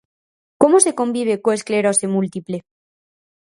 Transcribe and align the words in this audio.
Como 0.61 0.77
se 0.85 0.91
convive 0.99 1.35
coa 1.43 1.57
esclerose 1.59 2.05
múltiple? 2.15 2.57